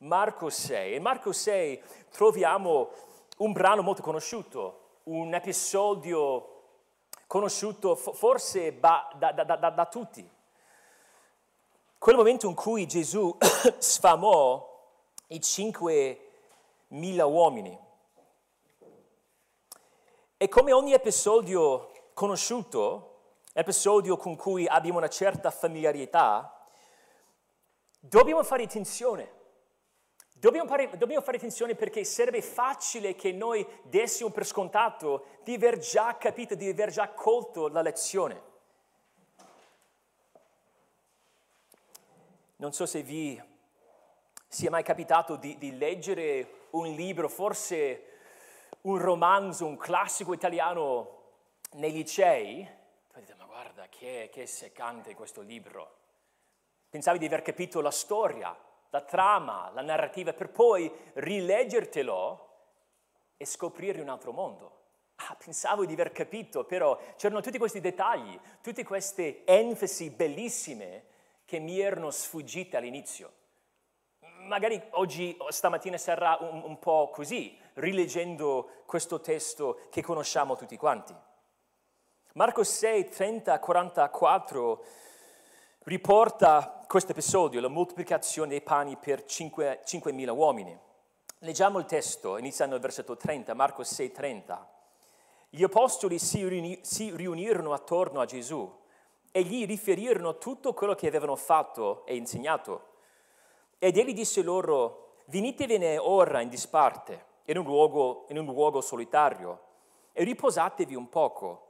[0.00, 0.94] Marco 6.
[0.94, 2.90] In Marco 6 troviamo
[3.38, 6.62] un brano molto conosciuto, un episodio
[7.26, 10.28] conosciuto forse da, da, da, da tutti.
[11.98, 13.36] Quel momento in cui Gesù
[13.76, 14.66] sfamò
[15.28, 17.78] i 5.000 uomini.
[20.38, 23.18] E come ogni episodio conosciuto,
[23.52, 26.66] episodio con cui abbiamo una certa familiarità,
[27.98, 29.38] dobbiamo fare attenzione.
[30.40, 35.76] Dobbiamo fare, dobbiamo fare, attenzione perché sarebbe facile che noi dessimo per scontato di aver
[35.76, 38.48] già capito, di aver già colto la lezione.
[42.56, 43.38] Non so se vi
[44.48, 48.04] sia mai capitato di, di leggere un libro, forse
[48.82, 51.18] un romanzo, un classico italiano
[51.72, 52.66] nei licei.
[53.12, 55.96] Tu dite, ma guarda, che, che seccante questo libro.
[56.88, 58.56] Pensavi di aver capito la storia,
[58.90, 62.48] la trama, la narrativa, per poi rileggertelo
[63.36, 64.78] e scoprire un altro mondo.
[65.16, 71.04] Ah, pensavo di aver capito, però c'erano tutti questi dettagli, tutte queste enfasi bellissime
[71.44, 73.32] che mi erano sfuggite all'inizio.
[74.46, 81.14] Magari oggi, stamattina sarà un, un po' così, rileggendo questo testo che conosciamo tutti quanti.
[82.34, 84.84] Marco 6, 30, 44
[85.80, 90.76] riporta questo episodio, la moltiplicazione dei pani per 5, 5.000 uomini.
[91.38, 94.70] Leggiamo il testo, iniziando il versetto 30, Marco 6, 30.
[95.50, 98.68] Gli apostoli si, riuni, si riunirono attorno a Gesù
[99.30, 102.88] e gli riferirono tutto quello che avevano fatto e insegnato.
[103.78, 109.60] Ed egli disse loro, venitevene ora in disparte, in un luogo, in un luogo solitario,
[110.12, 111.68] e riposatevi un poco.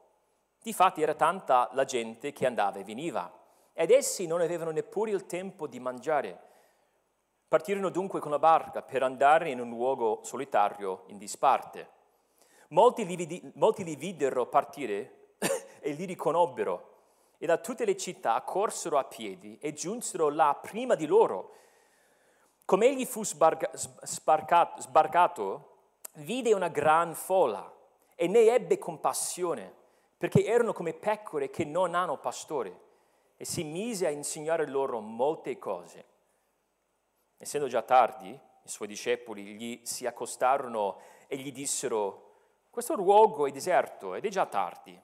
[0.62, 3.30] Difatti era tanta la gente che andava e veniva
[3.72, 6.48] ed essi non avevano neppure il tempo di mangiare.
[7.48, 11.98] Partirono dunque con la barca per andare in un luogo solitario in disparte.
[12.68, 15.34] Molti li, vidi, molti li videro partire
[15.80, 16.88] e li riconobbero
[17.38, 21.54] e da tutte le città corsero a piedi e giunsero là prima di loro.
[22.64, 25.76] Come egli fu sbarca, sbarcato, sbarcato,
[26.16, 27.72] vide una gran folla
[28.14, 29.74] e ne ebbe compassione,
[30.18, 32.88] perché erano come pecore che non hanno pastore
[33.40, 36.04] e si mise a insegnare loro molte cose.
[37.38, 42.32] Essendo già tardi, i suoi discepoli gli si accostarono e gli dissero,
[42.68, 45.00] questo luogo è deserto ed è già tardi.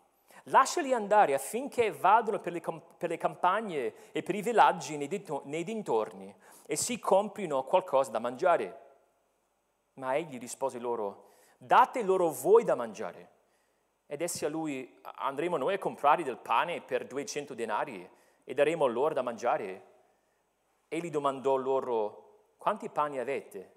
[0.51, 2.61] Lasciali andare affinché vadano per le,
[2.99, 6.35] per le campagne e per i villaggi nei dintorni
[6.67, 8.81] e si comprino qualcosa da mangiare.
[9.95, 13.31] Ma egli rispose loro, date loro voi da mangiare.
[14.07, 18.87] Ed essi a lui, andremo noi a comprare del pane per 200 denari e daremo
[18.87, 19.85] loro da mangiare?
[20.87, 23.73] Egli domandò loro, quanti pani avete?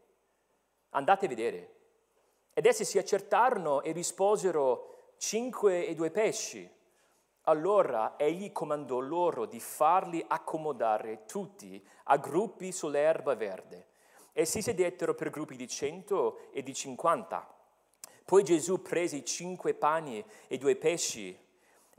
[0.91, 1.75] Andate a vedere.
[2.53, 6.69] Ed essi si accertarono e risposero, cinque e due pesci.
[7.43, 13.87] Allora egli comandò loro di farli accomodare tutti a gruppi sull'erba verde.
[14.33, 17.51] E si sedettero per gruppi di cento e di cinquanta.
[18.23, 21.35] Poi Gesù prese i cinque pani e due pesci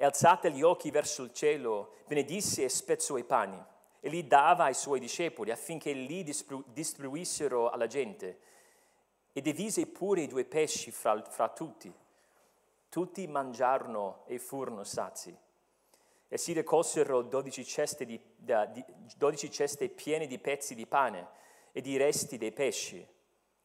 [0.01, 3.63] e alzate gli occhi verso il cielo, benedisse e spezzò i pani
[4.01, 6.25] e li dava ai suoi discepoli affinché li
[6.69, 8.41] distribuissero alla gente
[9.31, 11.93] e divise pure i due pesci fra, fra tutti.
[12.89, 15.37] Tutti mangiarono e furono sazi.
[16.29, 18.83] E si raccolsero dodici ceste, di, di,
[19.19, 21.29] dodici ceste piene di pezzi di pane
[21.73, 23.07] e di resti dei pesci.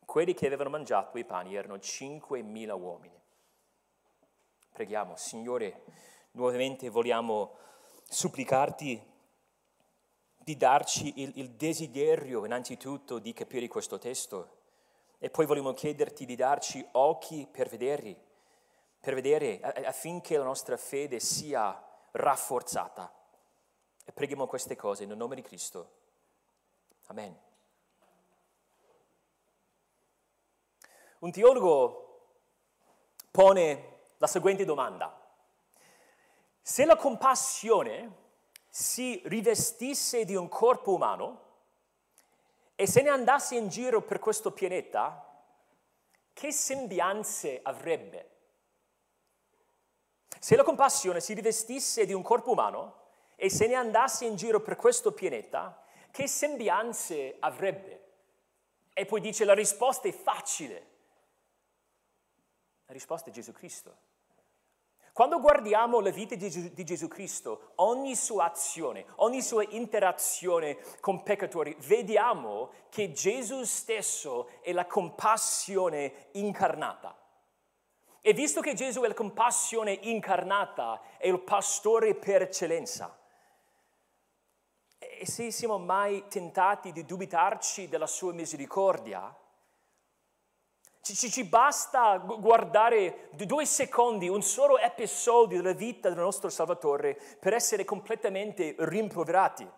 [0.04, 3.18] Quelli che avevano mangiato i pani erano cinquemila uomini.
[4.74, 5.84] Preghiamo, Signore,
[6.36, 7.58] nuovamente vogliamo
[8.08, 9.14] supplicarti
[10.38, 14.58] di darci il, il, desiderio innanzitutto di capire questo testo
[15.18, 18.16] e poi vogliamo chiederti di darci occhi per vedere,
[19.00, 23.12] per vedere affinché la nostra fede sia rafforzata.
[24.06, 25.90] E preghiamo queste cose nel nome di Cristo.
[27.08, 27.36] Amen.
[31.20, 32.28] Un teologo
[33.32, 35.25] pone la seguente domanda.
[36.68, 38.12] Se la compassione
[38.68, 41.42] si rivestisse di un corpo umano
[42.74, 45.44] e se ne andasse in giro per questo pianeta,
[46.34, 48.30] che sembianze avrebbe?
[50.40, 53.04] Se la compassione si rivestisse di un corpo umano
[53.36, 58.08] e se ne andasse in giro per questo pianeta, che sembianze avrebbe?
[58.92, 60.88] E poi dice la risposta è facile.
[62.88, 64.14] La risposta è Gesù Cristo.
[65.16, 70.78] Quando guardiamo la vita di Gesù, di Gesù, Cristo, ogni sua azione, ogni sua interazione
[71.00, 77.18] con peccatori, vediamo che Gesù stesso è la compassione incarnata.
[78.20, 83.18] E visto che Gesù è la compassione incarnata, è il pastore per eccellenza.
[84.98, 89.34] E se siamo mai tentati di dubitarci della sua misericordia,
[91.14, 97.54] ci, ci, basta guardare due secondi, un solo episodio della vita del nostro Salvatore per
[97.54, 99.70] essere completamente rimproverati.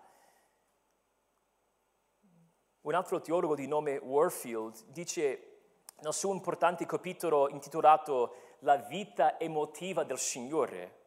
[2.82, 5.58] Un altro teologo di nome Warfield dice
[6.00, 11.00] nel suo importante capitolo intitolato La vita emotiva del Signore,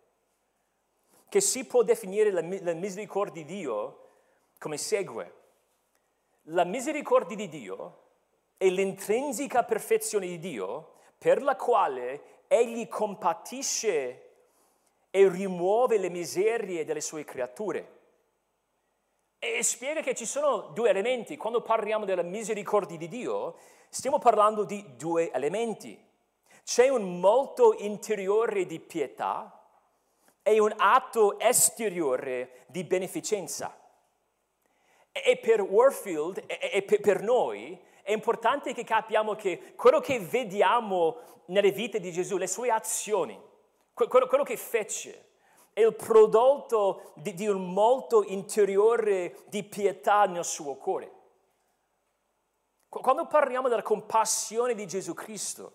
[1.30, 4.08] che si può definire la, la misericordia di Dio
[4.58, 5.38] come segue.
[6.44, 8.09] La misericordia di Dio
[8.60, 14.32] è l'intrinseca perfezione di Dio per la quale Egli compatisce
[15.08, 17.98] e rimuove le miserie delle sue creature.
[19.38, 21.38] E spiega che ci sono due elementi.
[21.38, 23.56] Quando parliamo della misericordia di Dio,
[23.88, 25.98] stiamo parlando di due elementi.
[26.62, 29.58] C'è un molto interiore di pietà
[30.42, 33.74] e un atto esteriore di beneficenza.
[35.12, 41.70] E per Warfield e per noi è importante che capiamo che quello che vediamo nelle
[41.70, 43.40] vite di Gesù, le sue azioni,
[43.94, 45.28] quello, quello che fece,
[45.72, 51.18] è il prodotto di, di un molto interiore di pietà nel suo cuore.
[52.88, 55.74] Quando parliamo della compassione di Gesù Cristo,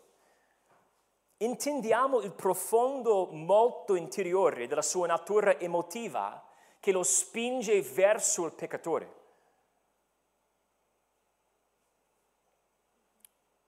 [1.38, 6.44] intendiamo il profondo molto interiore della sua natura emotiva
[6.82, 9.24] che lo spinge verso il peccatore.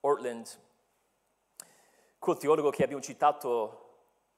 [0.07, 0.47] Ortland,
[2.17, 3.83] quel teologo che abbiamo citato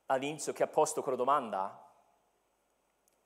[0.07, 1.88] all'inizio, che ha posto quella domanda,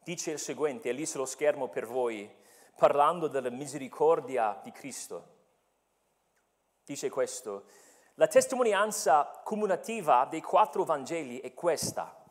[0.04, 2.30] dice il seguente, è lì sullo schermo per voi,
[2.76, 5.28] parlando della misericordia di Cristo.
[6.84, 7.64] Dice questo,
[8.16, 12.22] la testimonianza comunicativa dei quattro Vangeli è questa.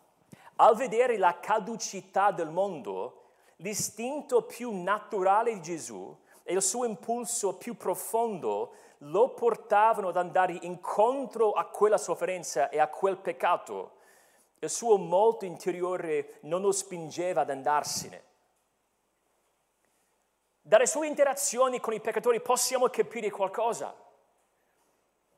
[0.56, 7.56] Al vedere la caducità del mondo, l'istinto più naturale di Gesù e il suo impulso
[7.56, 8.74] più profondo
[9.04, 13.96] lo portavano ad andare incontro a quella sofferenza e a quel peccato.
[14.58, 18.31] Il suo molto interiore non lo spingeva ad andarsene.
[20.60, 23.93] Dalle sue interazioni con i peccatori possiamo capire qualcosa.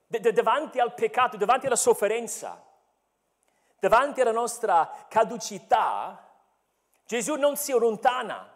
[0.06, 2.62] Davanti al peccato, davanti alla sofferenza,
[3.78, 6.30] davanti alla nostra caducità,
[7.06, 8.52] Gesù non si allontana.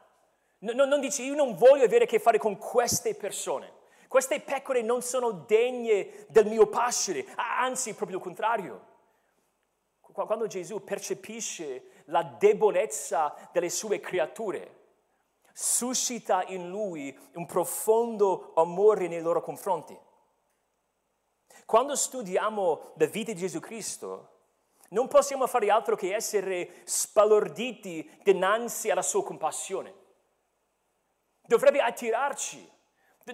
[0.59, 3.77] Non dice io non voglio avere a che fare con queste persone.
[4.09, 8.87] Queste pecore non sono degne del mio pascere, anzi proprio il contrario.
[10.01, 14.77] Quando Gesù percepisce la debolezza delle sue creature,
[15.53, 19.97] suscita in lui un profondo amore nei loro confronti.
[21.67, 24.37] Quando studiamo la vita di Gesù Cristo,
[24.91, 29.95] non possiamo fare altro che essere spalorditi dinanzi alla sua compassione.
[31.43, 32.77] Dovrebbe attirarci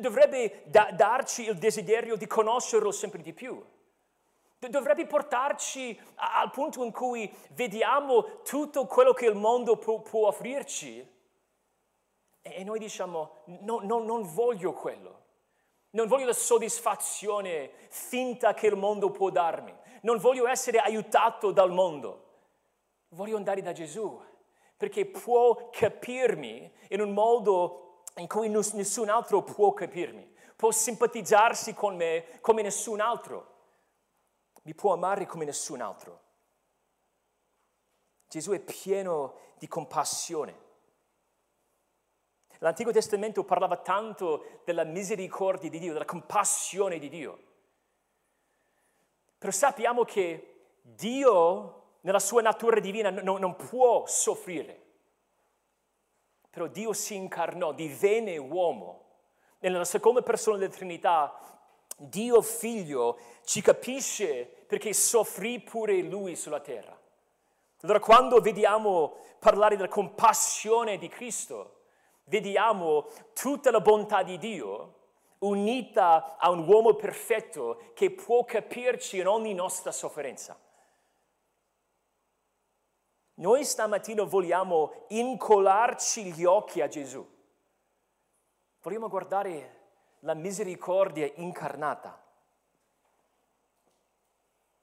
[0.00, 3.62] dovrebbe da- darci il desiderio di conoscerlo sempre di più.
[4.58, 11.06] Dovrebbe portarci al punto in cui vediamo tutto quello che il mondo può, può offrirci
[12.40, 15.22] e noi diciamo no, no, non voglio quello.
[15.90, 19.72] Non voglio la soddisfazione finta che il mondo può darmi.
[20.02, 22.22] Non voglio essere aiutato dal mondo.
[23.10, 24.20] Voglio andare da Gesù
[24.76, 27.83] perché può capirmi in un modo
[28.16, 33.52] in cui nessun altro può capirmi, può simpatizzarsi con me come nessun altro,
[34.62, 36.22] mi può amare come nessun altro.
[38.28, 40.62] Gesù è pieno di compassione.
[42.58, 47.42] L'Antico Testamento parlava tanto della misericordia di Dio, della compassione di Dio.
[49.36, 54.82] Però sappiamo che Dio, nella sua natura divina, non, non può soffrire.
[56.54, 59.02] Però Dio si incarnò, divenne uomo.
[59.58, 61.36] Nella seconda persona della Trinità,
[61.96, 66.96] Dio figlio ci capisce perché soffrì pure lui sulla terra.
[67.80, 71.80] Allora quando vediamo parlare della compassione di Cristo,
[72.26, 74.94] vediamo tutta la bontà di Dio
[75.38, 80.56] unita a un uomo perfetto che può capirci in ogni nostra sofferenza.
[83.36, 87.26] Noi stamattina vogliamo incollarci gli occhi a Gesù.
[88.80, 89.80] Vogliamo guardare
[90.20, 92.22] la misericordia incarnata.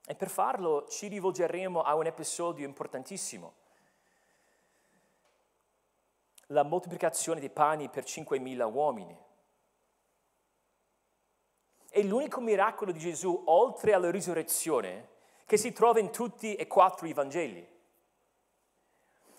[0.06, 3.54] E per farlo ci rivolgeremo a un episodio importantissimo.
[6.48, 9.18] La moltiplicazione dei pani per 5.000 uomini.
[11.90, 15.10] È l'unico miracolo di Gesù, oltre alla risurrezione,
[15.46, 17.80] che si trova in tutti e quattro i Vangeli.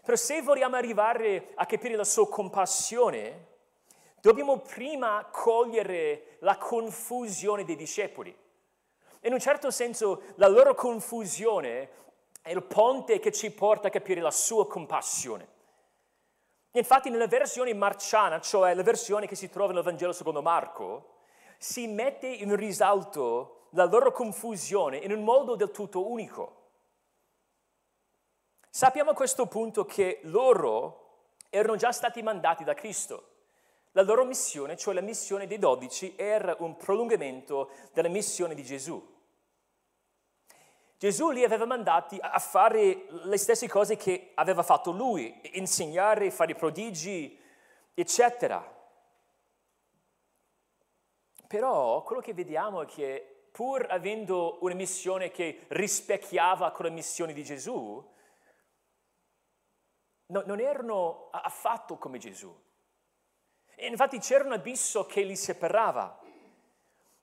[0.05, 3.47] Però se vogliamo arrivare a capire la sua compassione,
[4.21, 8.37] dobbiamo prima cogliere la confusione dei discepoli.
[9.23, 11.89] In un certo senso la loro confusione
[12.43, 15.47] è il ponte che ci porta a capire la sua compassione.
[16.73, 21.19] Infatti nella versione marciana, cioè la versione che si trova nel Vangelo secondo Marco,
[21.59, 26.62] si mette in risalto la loro confusione in un modo del tutto unico.
[28.75, 33.29] Sappiamo a questo punto che loro erano già stati mandati da Cristo.
[33.91, 38.99] La loro missione, cioè la missione dei dodici, era un prolungamento della missione di Gesù.
[40.97, 46.55] Gesù li aveva mandati a fare le stesse cose che aveva fatto lui, insegnare, fare
[46.55, 47.39] prodigi,
[47.93, 48.67] eccetera.
[51.47, 57.45] Però quello che vediamo è che pur avendo una missione che rispecchiava quella missione di
[57.45, 58.03] Gesù,
[60.33, 62.53] no, non erano affatto come Gesù.
[63.75, 66.19] E infatti c'era un abisso che li separava.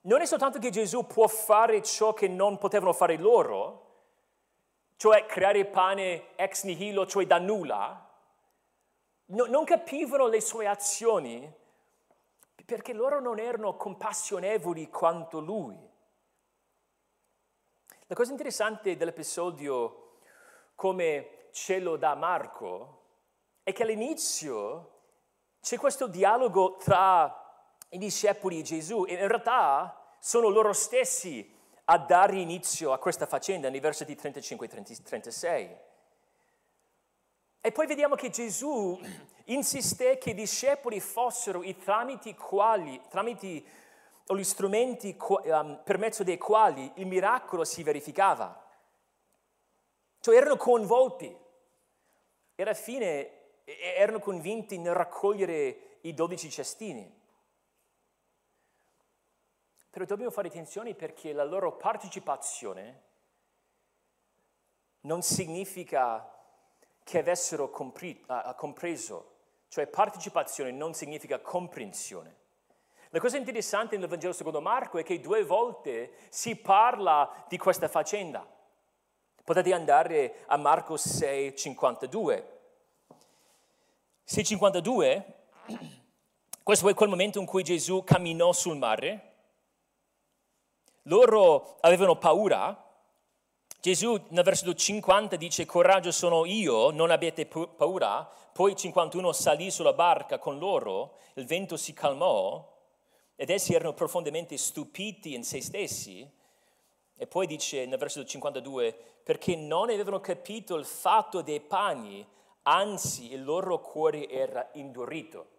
[0.02, 3.88] Non è soltanto che Gesù può fare ciò che non potevano fare loro,
[4.96, 8.08] cioè creare pane ex nihilo, cioè da nulla.
[9.26, 11.58] No, non capivano le sue azioni
[12.66, 15.76] perché loro non erano compassionevoli quanto lui.
[18.06, 20.18] La cosa interessante dell'episodio,
[20.76, 22.99] come ce lo dà Marco,
[23.70, 24.98] è che all'inizio
[25.62, 31.98] c'è questo dialogo tra i discepoli e Gesù e in realtà sono loro stessi a
[31.98, 35.78] dare inizio a questa faccenda nei versetti 35 e 36.
[37.62, 39.00] E poi vediamo che Gesù
[39.46, 43.66] insiste che i discepoli fossero i tramiti quali, tramiti
[44.28, 48.68] o gli strumenti um, per mezzo dei quali il miracolo si verificava.
[50.22, 51.38] Cioè erano coinvolti
[52.56, 53.39] e alla fine
[53.78, 57.18] erano convinti nel raccogliere i dodici cestini.
[59.90, 63.04] Però dobbiamo fare attenzione perché la loro partecipazione
[65.02, 66.32] non significa
[67.04, 72.38] che avessero compri- uh, compreso, cioè partecipazione non significa comprensione.
[73.10, 77.88] La cosa interessante nel Vangelo secondo Marco è che due volte si parla di questa
[77.88, 78.48] faccenda.
[79.44, 82.59] Potete andare a Marco 6, 52.
[84.32, 85.24] 6,52,
[86.62, 89.34] questo è quel momento in cui Gesù camminò sul mare.
[91.04, 92.80] Loro avevano paura.
[93.82, 98.24] Gesù nel versetto 50 dice coraggio sono io, non abbiate paura.
[98.54, 102.78] Poi 51 salì sulla barca con loro, il vento si calmò
[103.36, 106.32] ed essi erano profondamente stupiti in se stessi.
[107.18, 112.24] E poi dice nel versetto 52 perché non avevano capito il fatto dei pani
[112.70, 115.58] anzi il loro cuore era indurito.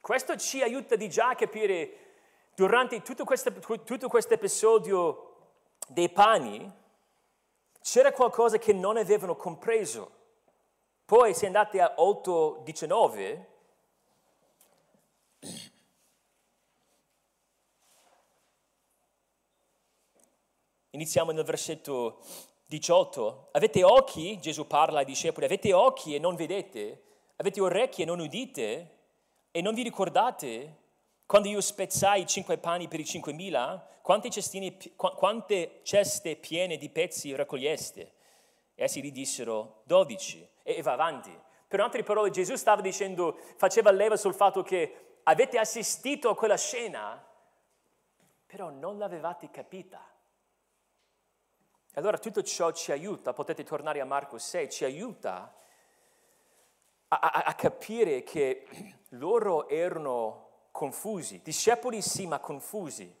[0.00, 2.04] Questo ci aiuta di già a capire
[2.54, 3.52] durante tutto questo,
[4.32, 5.34] episodio
[5.88, 6.72] dei pani,
[7.80, 10.12] c'era qualcosa che non avevano compreso.
[11.04, 13.44] Poi se andate a 8.19,
[20.90, 22.20] iniziamo nel versetto
[22.68, 27.02] 18, avete occhi, Gesù parla ai discepoli, avete occhi e non vedete,
[27.36, 28.90] avete orecchie e non udite
[29.52, 30.84] e non vi ricordate
[31.26, 37.34] quando io spezzai cinque pani per i cinquemila, quante, cestine, quante ceste piene di pezzi
[37.34, 38.12] raccoglieste?
[38.74, 41.36] Essi gli dissero dodici e va avanti.
[41.68, 46.56] Per altre parole Gesù stava dicendo, faceva leva sul fatto che avete assistito a quella
[46.56, 47.24] scena,
[48.46, 50.15] però non l'avevate capita.
[51.98, 55.50] Allora tutto ciò ci aiuta, potete tornare a Marco 6, ci aiuta
[57.08, 58.66] a, a, a capire che
[59.10, 63.18] loro erano confusi, discepoli sì, ma confusi.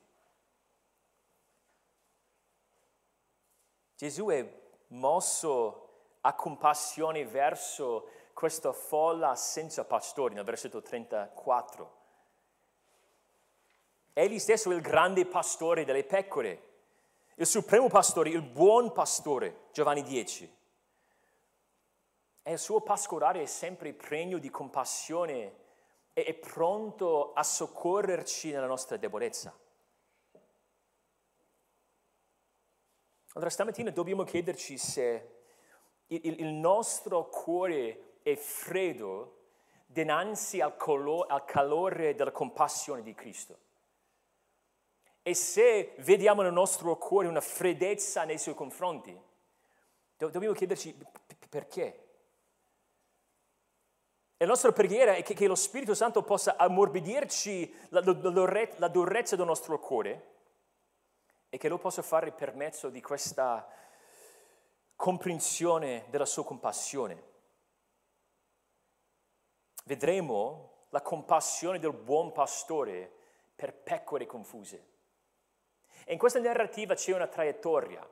[3.96, 4.46] Gesù è
[4.88, 11.96] mosso a compassione verso questa folla senza pastori, nel versetto 34.
[14.12, 16.74] Egli stesso è il grande pastore delle pecore
[17.38, 20.54] il supremo pastore, il buon pastore, Giovanni 10.
[22.42, 25.64] E il suo pascolare è sempre pregno di compassione
[26.14, 29.54] e è pronto a soccorrerci nella nostra debolezza.
[33.34, 35.42] Allora stamattina dobbiamo chiederci se
[36.06, 39.48] il, il nostro cuore è freddo
[39.84, 43.58] dinanzi al, colo- al calore della compassione di Cristo.
[45.26, 49.18] E se vediamo nel nostro cuore una freddezza nei suoi confronti,
[50.16, 52.04] do- dobbiamo chiederci p- perché.
[54.36, 58.88] E la nostra preghiera è che, che lo Spirito Santo possa ammorbidirci la, la, la
[58.88, 60.34] durezza del nostro cuore
[61.48, 63.66] e che lo possa fare per mezzo di questa
[64.94, 67.34] comprensione della sua compassione
[69.86, 73.10] vedremo la compassione del buon pastore
[73.54, 74.94] per pecore confuse.
[76.08, 78.08] E in questa narrativa c'è una traiettoria.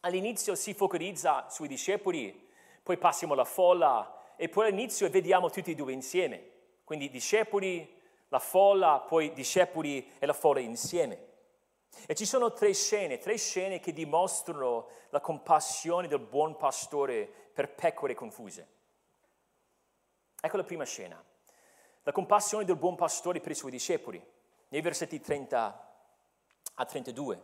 [0.00, 2.48] All'inizio si focalizza sui discepoli,
[2.82, 6.42] poi passiamo alla folla e poi all'inizio vediamo tutti e due insieme.
[6.84, 7.96] Quindi discepoli,
[8.28, 11.26] la folla, poi discepoli e la folla insieme.
[12.06, 17.74] E ci sono tre scene, tre scene che dimostrano la compassione del buon pastore per
[17.74, 18.68] pecore confuse.
[20.40, 21.22] Ecco la prima scena,
[22.04, 24.24] la compassione del buon pastore per i suoi discepoli,
[24.68, 25.87] nei versetti 30
[26.78, 27.42] a 32.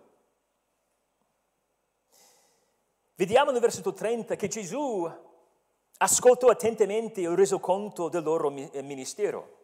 [3.17, 5.09] Vediamo nel versetto 30 che Gesù
[5.99, 9.63] ascoltò attentamente il resoconto del loro eh, ministero.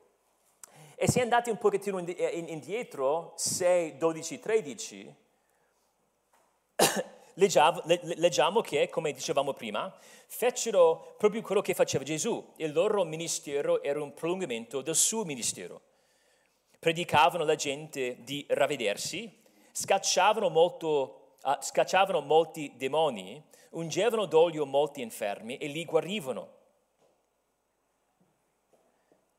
[0.94, 5.16] E se andate un pochettino eh, indietro, 6, 12, 13,
[7.34, 9.92] leggiamo, che, come dicevamo prima,
[10.26, 12.52] fecero proprio quello che faceva Gesù.
[12.56, 15.80] Il loro ministero era un prolungamento del suo ministero.
[16.78, 19.39] Predicavano alla gente di ravvedersi,
[19.72, 26.58] scacciavano, molto, uh, scacciavano molti demoni, ungevano d'olio molti infermi e li guarivano.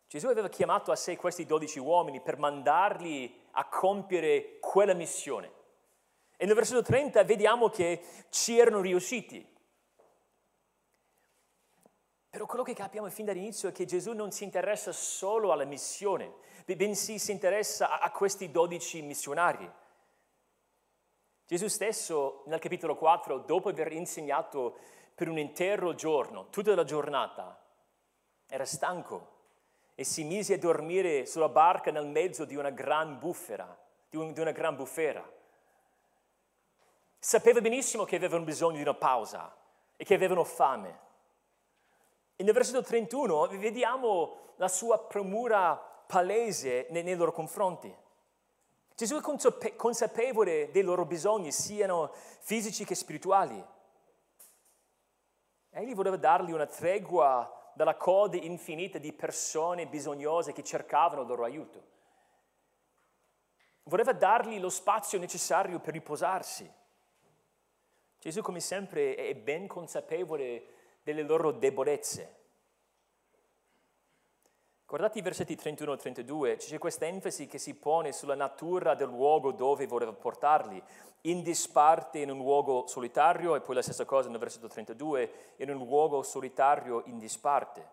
[0.07, 5.51] Gesù aveva chiamato a sé questi dodici uomini per mandarli a compiere quella missione.
[6.35, 9.47] E nel versetto 30 vediamo che ci erano riusciti.
[12.29, 16.33] Però quello che capiamo fin dall'inizio è che Gesù non si interessa solo alla missione,
[16.65, 19.69] bensì si interessa a questi dodici missionari.
[21.51, 24.77] Gesù stesso nel capitolo 4, dopo aver insegnato
[25.13, 27.61] per un intero giorno, tutta la giornata,
[28.47, 29.27] era stanco
[29.93, 33.77] e si mise a dormire sulla barca nel mezzo di una gran bufera,
[34.09, 35.29] di, un, di una gran bufera.
[37.19, 39.53] Sapeva benissimo che avevano bisogno di una pausa
[39.97, 40.99] e che avevano fame.
[42.37, 45.75] E nel versetto 31 vediamo la sua premura
[46.07, 47.93] palese nei, nei loro confronti.
[49.01, 53.65] Gesù è consapevole dei loro bisogni, siano fisici che spirituali.
[55.71, 61.45] Egli voleva dargli una tregua dalla coda infinita di persone bisognose che cercavano il loro
[61.45, 61.83] aiuto.
[63.85, 66.71] Voleva dargli lo spazio necessario per riposarsi.
[68.19, 72.40] Gesù, come sempre, è ben consapevole delle loro debolezze.
[74.91, 79.07] Guardate i versetti 31 e 32, c'è questa enfasi che si pone sulla natura del
[79.07, 80.83] luogo dove voleva portarli,
[81.21, 85.69] in disparte in un luogo solitario e poi la stessa cosa nel versetto 32, in
[85.69, 87.89] un luogo solitario in disparte.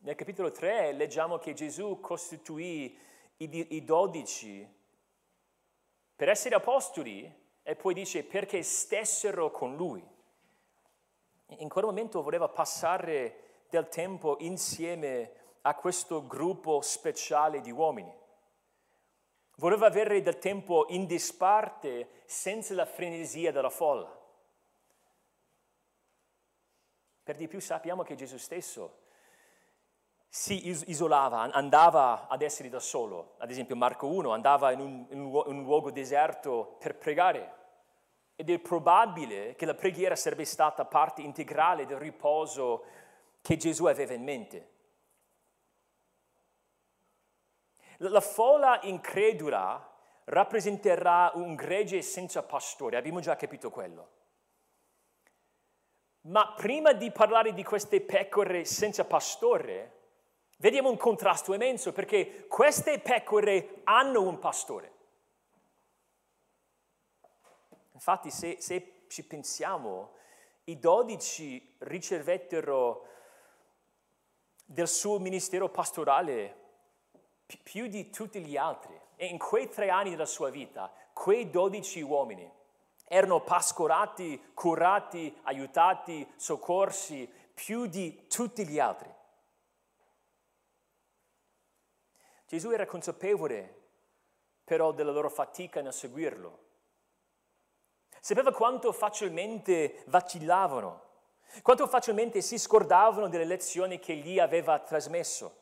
[0.00, 2.94] Nel capitolo 3 leggiamo che Gesù costituì
[3.38, 4.68] i, dodici
[6.14, 10.06] per essere apostoli e poi dice perché stessero con lui.
[11.46, 18.12] In quel momento voleva passare del tempo insieme a questo gruppo speciale di uomini.
[19.56, 24.18] Voleva avere del tempo in disparte senza la frenesia della folla.
[27.22, 28.98] Per di più sappiamo che Gesù stesso
[30.28, 33.34] si isolava, andava ad essere da solo.
[33.38, 37.58] Ad esempio Marco 1 andava in un, in un luogo deserto per pregare.
[38.36, 42.84] Ed è probabile che la preghiera sarebbe stata parte integrale del riposo
[43.40, 44.68] che Gesù aveva in mente.
[47.98, 49.86] La folla incredula
[50.24, 54.10] rappresenterà un gregge senza pastore, abbiamo già capito quello.
[56.22, 60.00] Ma prima di parlare di queste pecore senza pastore,
[60.60, 64.92] Vediamo un contrasto immenso perché queste pecore hanno un pastore.
[67.92, 70.16] Infatti se, se ci pensiamo,
[70.64, 73.06] i dodici ricevettero
[74.70, 76.58] del suo ministero pastorale
[77.64, 78.98] più di tutti gli altri.
[79.16, 82.48] E in quei tre anni della sua vita, quei dodici uomini
[83.04, 89.12] erano pascorati, curati, aiutati, soccorsi più di tutti gli altri.
[92.46, 93.78] Gesù era consapevole
[94.64, 96.68] però della loro fatica nel seguirlo.
[98.20, 101.09] sapeva quanto facilmente vacillavano,
[101.62, 105.58] quanto facilmente si scordavano delle lezioni che gli aveva trasmesso.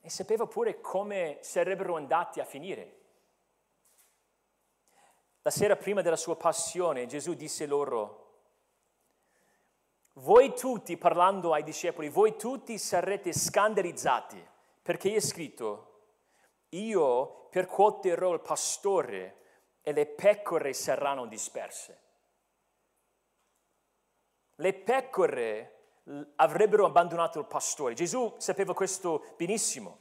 [0.00, 3.00] E sapeva pure come sarebbero andati a finire.
[5.42, 8.20] La sera prima della sua passione Gesù disse loro,
[10.16, 14.46] voi tutti, parlando ai discepoli, voi tutti sarete scandalizzati,
[14.82, 15.88] perché è scritto,
[16.70, 19.36] io percuoterò il pastore
[19.80, 22.00] e le pecore saranno disperse.
[24.62, 26.02] Le pecore
[26.36, 27.94] avrebbero abbandonato il pastore.
[27.94, 29.98] Gesù sapeva questo benissimo.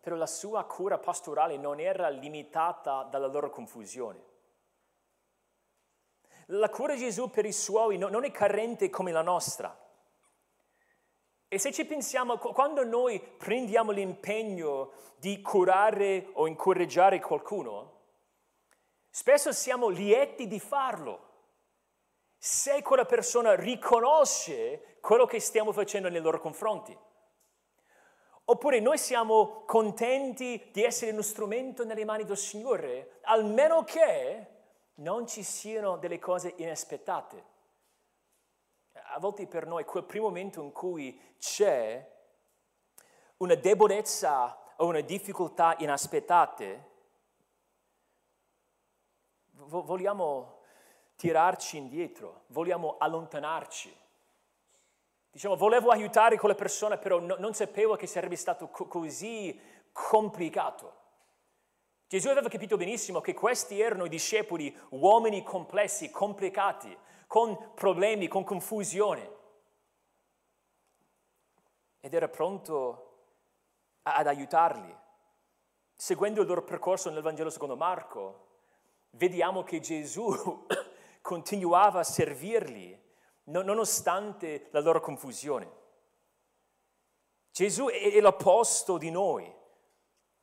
[0.00, 4.24] Però la sua cura pastorale non era limitata dalla loro confusione.
[6.46, 9.78] La cura di Gesù per i suoi non è carente come la nostra.
[11.48, 18.00] E se ci pensiamo, quando noi prendiamo l'impegno di curare o incoraggiare qualcuno,
[19.10, 21.25] spesso siamo lieti di farlo.
[22.46, 26.96] Se quella persona riconosce quello che stiamo facendo nei loro confronti.
[28.44, 34.46] Oppure noi siamo contenti di essere uno strumento nelle mani del Signore, almeno che
[34.94, 37.44] non ci siano delle cose inaspettate.
[38.92, 42.08] A volte per noi quel primo momento in cui c'è
[43.38, 46.90] una debolezza o una difficoltà inaspettate,
[49.50, 50.55] vogliamo
[51.26, 53.94] tirarci indietro, vogliamo allontanarci.
[55.32, 59.60] Diciamo, volevo aiutare quella persona, però no, non sapevo che sarebbe stato co- così
[59.90, 60.94] complicato.
[62.06, 68.44] Gesù aveva capito benissimo che questi erano i discepoli, uomini complessi, complicati, con problemi, con
[68.44, 69.34] confusione.
[71.98, 73.02] Ed era pronto
[74.02, 74.96] ad aiutarli.
[75.92, 78.44] Seguendo il loro percorso nel Vangelo secondo Marco,
[79.10, 80.64] vediamo che Gesù
[81.26, 82.96] continuava a servirli
[83.46, 85.68] nonostante la loro confusione.
[87.50, 89.52] Gesù è l'opposto di noi.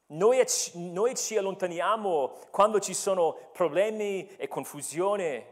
[0.07, 0.43] Noi,
[0.73, 5.51] noi, ci allontaniamo quando ci sono problemi e confusione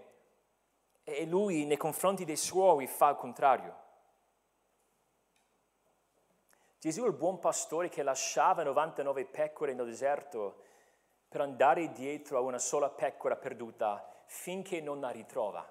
[1.04, 3.80] e lui nei confronti dei suoi fa il contrario.
[6.78, 10.64] Gesù è il buon pastore che lasciava 99 pecore nel deserto
[11.30, 15.68] per andare dietro a una sola pecora perduta finché non la ritrova.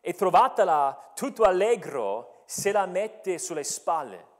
[0.00, 4.34] E trovatela tutto allegro se la mette sulle spalle.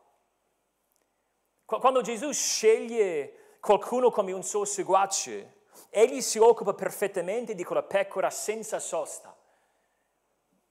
[1.64, 8.28] Quando Gesù sceglie qualcuno come un suo seguace, egli si occupa perfettamente di quella pecora
[8.28, 9.34] senza sosta.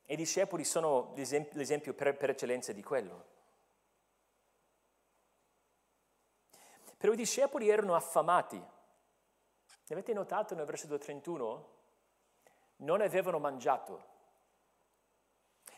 [0.07, 3.25] I discepoli sono l'esempio per, per eccellenza di quello.
[6.97, 8.61] Però i discepoli erano affamati.
[9.89, 11.74] Avete notato nel versetto 31?
[12.77, 14.13] Non avevano mangiato.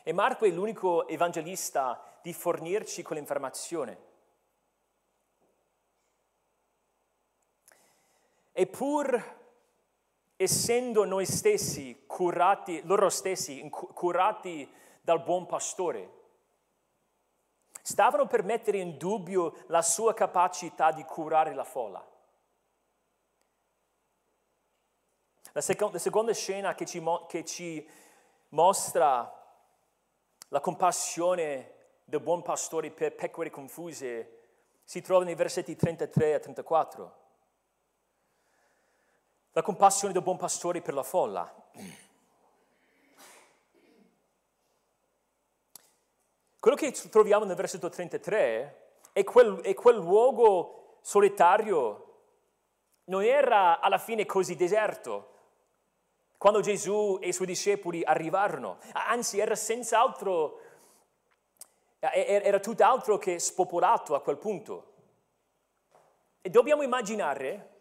[0.03, 4.05] E Marco è l'unico evangelista di fornirci quell'informazione.
[8.51, 9.35] E pur
[10.35, 16.13] essendo noi stessi curati, loro stessi curati dal buon pastore,
[17.81, 22.05] stavano per mettere in dubbio la sua capacità di curare la folla.
[25.57, 27.89] La, seconda, la seconda scena che ci, che ci
[28.49, 29.27] mostra
[30.49, 31.73] la compassione
[32.05, 34.37] del buon pastore per pecore confuse
[34.83, 37.17] si trova nei versetti 33 a 34
[39.53, 41.51] la compassione del buon pastore per la folla.
[46.59, 52.19] Quello che troviamo nel versetto 33 è quel, è quel luogo solitario,
[53.05, 55.31] non era alla fine così deserto
[56.37, 60.61] quando Gesù e i suoi discepoli arrivarono, anzi era senz'altro,
[61.99, 64.93] era tutt'altro che spopolato a quel punto.
[66.41, 67.75] E dobbiamo immaginare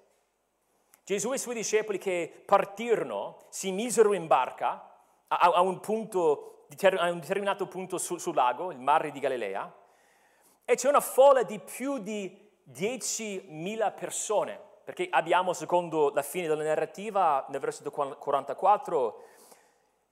[1.04, 4.92] Gesù e i suoi discepoli che partirono, si misero in barca
[5.28, 9.72] a, un, punto, a un, determinato punto sul, sul lago, il mare di Galilea,
[10.64, 16.62] e c'è una folla di più di 10.000 persone, perché abbiamo, secondo la fine della
[16.62, 19.24] narrativa, nel versetto 44,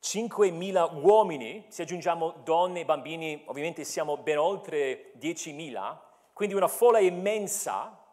[0.02, 5.96] 5.000 uomini, se aggiungiamo donne e bambini, ovviamente siamo ben oltre 10.000,
[6.32, 8.04] quindi una folla immensa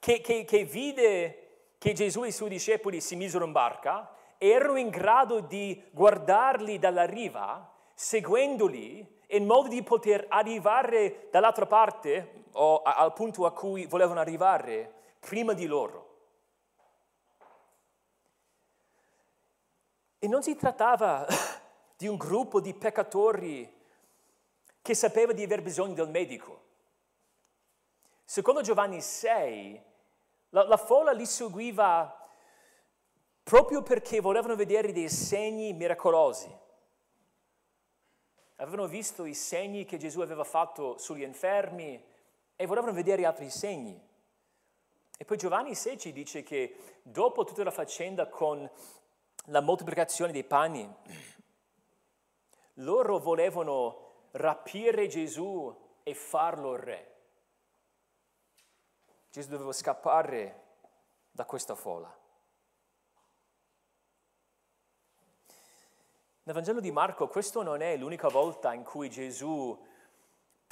[0.00, 4.78] che, che, che vide che Gesù e i suoi discepoli si misero in barca, erano
[4.78, 12.82] in grado di guardarli dalla riva, seguendoli, in modo di poter arrivare dall'altra parte o
[12.82, 16.08] al punto a cui volevano arrivare prima di loro.
[20.18, 21.26] E non si trattava
[21.96, 23.78] di un gruppo di peccatori
[24.82, 26.68] che sapeva di aver bisogno del medico.
[28.24, 29.82] Secondo Giovanni 6,
[30.50, 32.16] la, la folla li seguiva
[33.42, 36.56] proprio perché volevano vedere dei segni miracolosi.
[38.56, 42.04] Avevano visto i segni che Gesù aveva fatto sugli infermi
[42.56, 44.08] e volevano vedere altri segni.
[45.20, 48.68] E poi Giovanni 6 ci dice che dopo tutta la faccenda con
[49.48, 50.90] la moltiplicazione dei pani,
[52.76, 57.16] loro volevano rapire Gesù e farlo re.
[59.30, 60.68] Gesù doveva scappare
[61.30, 62.18] da questa folla.
[66.44, 69.78] Nel Vangelo di Marco questo non è l'unica volta in cui Gesù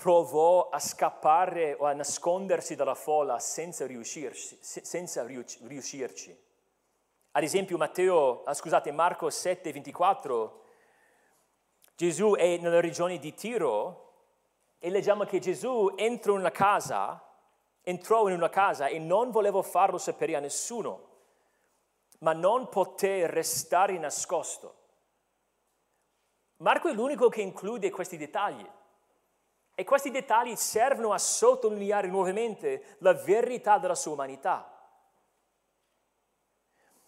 [0.00, 4.56] provò a scappare o a nascondersi dalla folla senza riuscirci.
[4.60, 6.46] Senza riuscirci.
[7.32, 10.62] Ad esempio Matteo, ah, scusate, Marco 7, 24,
[11.96, 14.12] Gesù è nella regione di Tiro
[14.78, 17.20] e leggiamo che Gesù entrò in una casa,
[17.82, 21.08] entrò in una casa e non voleva farlo sapere a nessuno,
[22.20, 24.76] ma non poté restare nascosto.
[26.58, 28.64] Marco è l'unico che include questi dettagli.
[29.80, 34.76] E questi dettagli servono a sottolineare nuovamente la verità della sua umanità.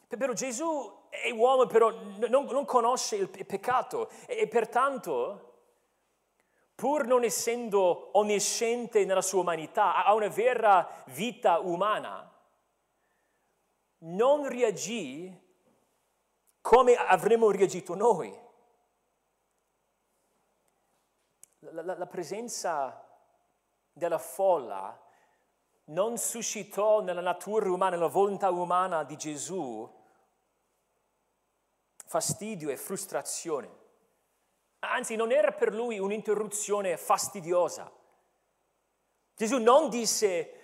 [0.07, 1.91] Però Gesù è uomo, però
[2.29, 5.55] non, non conosce il peccato e, e pertanto,
[6.77, 12.33] pur non essendo onnisciente nella sua umanità, ha una vera vita umana,
[14.03, 15.37] non reagì
[16.61, 18.49] come avremmo reagito noi.
[21.73, 23.07] La, la, presenza
[23.93, 24.99] della folla
[25.85, 29.99] non suscitò nella natura umana, nella volontà umana di Gesù
[32.07, 33.79] fastidio e frustrazione.
[34.81, 37.91] Anzi, non era per lui un'interruzione fastidiosa.
[39.37, 40.61] Gesù non disse,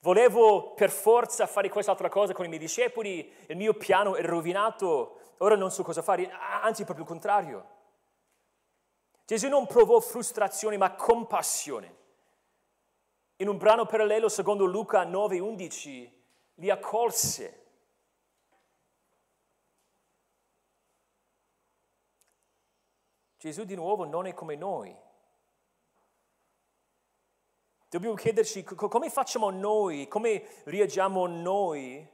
[0.00, 5.34] volevo per forza fare quest'altra cosa con i miei discepoli, il mio piano è rovinato,
[5.38, 7.73] ora non so cosa fare, anzi proprio il contrario.
[9.26, 12.02] Gesù non provò frustrazione ma compassione.
[13.36, 16.10] In un brano parallelo, secondo Luca 9:11,
[16.54, 17.62] li accolse.
[23.38, 24.96] Gesù di nuovo non è come noi.
[27.88, 32.10] Dobbiamo chiederci come facciamo noi, come reagiamo noi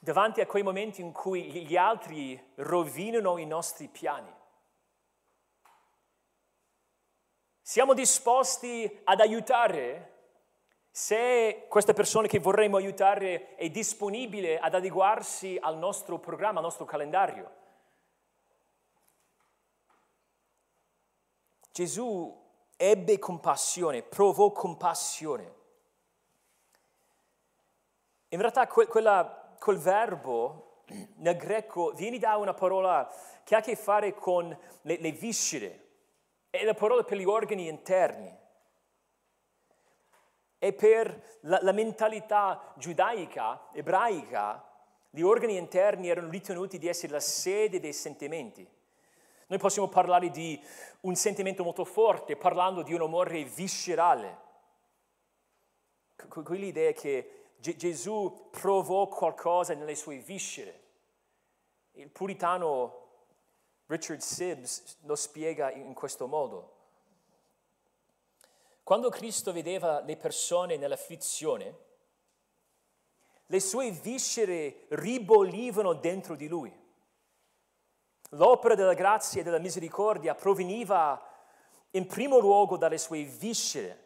[0.00, 4.32] davanti a quei momenti in cui gli altri rovinano i nostri piani.
[7.66, 10.12] Siamo disposti ad aiutare
[10.90, 16.84] se questa persona che vorremmo aiutare è disponibile ad adeguarsi al nostro programma, al nostro
[16.84, 17.50] calendario.
[21.72, 22.38] Gesù
[22.76, 25.54] ebbe compassione, provò compassione.
[28.28, 30.82] In realtà quella, quel verbo
[31.16, 33.10] nel greco viene da una parola
[33.42, 35.83] che ha a che fare con le, le viscere
[36.58, 38.32] è la parola per gli organi interni.
[40.58, 44.64] E per la, la mentalità giudaica, ebraica,
[45.10, 48.66] gli organi interni erano ritenuti di essere la sede dei sentimenti.
[49.46, 50.60] Noi possiamo parlare di
[51.00, 54.42] un sentimento molto forte parlando di un amore viscerale.
[56.28, 60.82] Quell'idea che Gesù provò qualcosa nelle sue viscere.
[61.92, 63.03] Il puritano
[63.86, 66.72] Richard Sibbs lo spiega in questo modo.
[68.82, 71.78] Quando Cristo vedeva le persone nell'afflizione,
[73.46, 76.82] le sue viscere ribollivano dentro di lui.
[78.30, 81.22] L'opera della grazia e della misericordia proveniva
[81.90, 84.02] in primo luogo dalle sue viscere.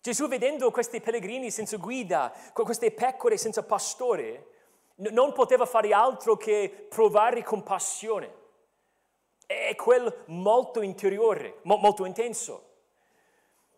[0.00, 4.57] Gesù vedendo questi pellegrini senza guida, queste pecore senza pastore,
[4.98, 8.36] non poteva fare altro che provare compassione.
[9.46, 12.64] È quel molto interiore, molto intenso.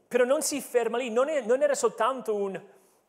[0.09, 2.61] Però non si ferma lì, non, è, non era soltanto un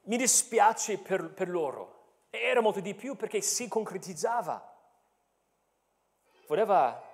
[0.03, 4.69] mi dispiace per, per loro, era molto di più perché si concretizzava.
[6.47, 7.09] Voleva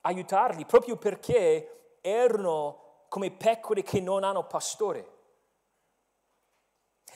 [0.00, 5.14] aiutarli proprio perché erano come pecore che non hanno pastore.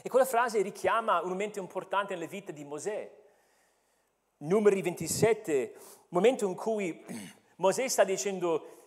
[0.03, 3.19] E quella frase richiama un momento importante nella vita di Mosè.
[4.39, 5.75] Numeri 27,
[6.09, 7.05] momento in cui
[7.57, 8.79] Mosè sta dicendo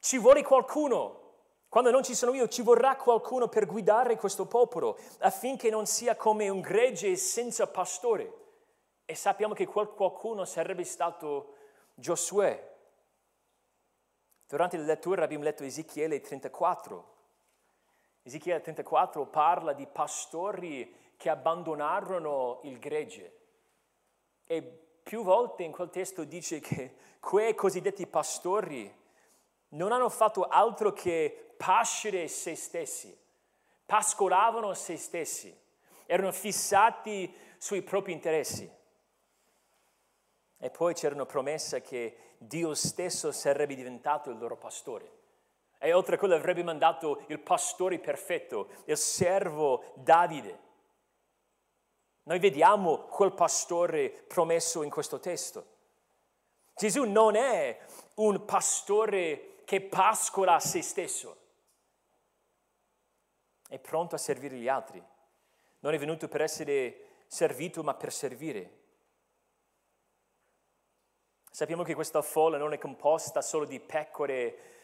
[0.00, 1.26] ci vuole qualcuno
[1.68, 6.16] Quando non ci sono io, ci vorrà qualcuno per guidare questo popolo affinché non sia
[6.16, 8.46] come un gregge senza pastore.
[9.04, 11.56] E sappiamo che quel qualcuno sarebbe stato
[11.94, 12.76] Giosuè.
[14.46, 17.16] Durante la lettura abbiamo letto Ezechiele 34.
[18.28, 23.38] Ezechiele 34 parla di pastori che abbandonarono il gregge.
[24.44, 24.62] E
[25.02, 28.94] più volte in quel testo dice che quei cosiddetti pastori
[29.68, 33.18] non hanno fatto altro che pascere se stessi,
[33.86, 35.58] pascolavano se stessi,
[36.04, 38.70] erano fissati sui propri interessi.
[40.58, 45.17] E poi c'erano promesse che Dio stesso sarebbe diventato il loro pastore.
[45.78, 50.66] E oltre a quello avrebbe mandato il pastore perfetto, il servo Davide.
[52.24, 55.76] Noi vediamo quel pastore promesso in questo testo.
[56.74, 57.78] Gesù non è
[58.16, 61.36] un pastore che pascola se stesso,
[63.68, 65.02] è pronto a servire gli altri.
[65.80, 68.76] Non è venuto per essere servito, ma per servire.
[71.50, 74.77] Sappiamo che questa folla non è composta solo di pecore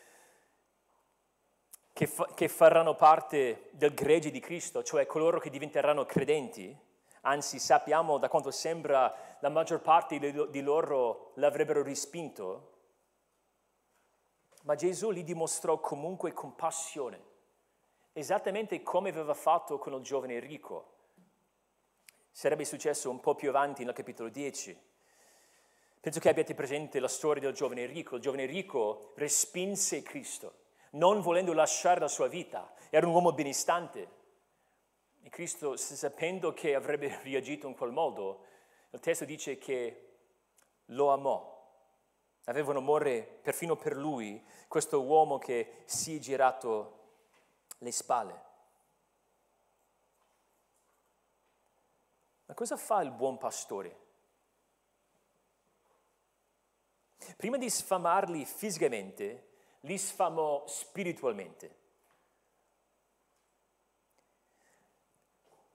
[1.95, 6.77] che, fa- che faranno parte del gregge di Cristo, cioè coloro che diventeranno credenti.
[7.23, 12.73] Anzi, sappiamo da quanto sembra la maggior parte di loro l'avrebbero respinto.
[14.65, 17.23] Ma Gesù li dimostrò comunque compassione,
[18.13, 20.93] esattamente come aveva fatto con il giovane ricco.
[22.31, 24.77] Sarebbe successo un po' più avanti nel capitolo 10.
[26.01, 28.17] Penso che abbiate presente la storia del giovane ricco.
[28.17, 30.63] Il giovane ricco respinse Cristo,
[30.95, 32.73] non volendo lasciare la sua vita.
[32.91, 34.23] Era un uomo benestante.
[35.23, 38.45] E Cristo, sapendo che avrebbe reagito in quel modo,
[38.91, 40.09] il testo dice che
[40.87, 41.53] lo amò.
[42.45, 46.99] Aveva un amore perfino per lui, questo uomo che si è girato
[47.79, 48.43] le spalle.
[52.47, 54.03] Ma cosa fa il buon pastore?
[57.39, 59.54] Prima di sfamarli fisicamente,
[59.85, 61.83] li sfamò spiritualmente.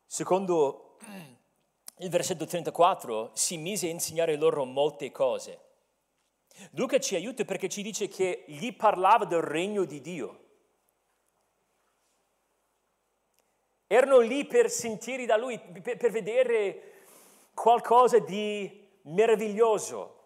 [0.05, 0.97] Secondo
[1.97, 5.67] il versetto 34, si mise a insegnare loro molte cose.
[6.71, 10.47] Luca ci aiuta perché ci dice che gli parlava del regno di Dio.
[13.85, 17.05] Erano lì per sentire da lui, per, vedere
[17.53, 20.17] qualcosa di meraviglioso,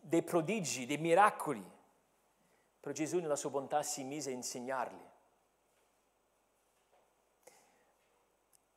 [0.00, 1.71] dei prodigi, dei miracoli.
[2.82, 5.10] Però Gesù nella sua bontà si mise a insegnarli.